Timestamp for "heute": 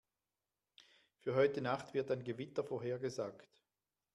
1.35-1.61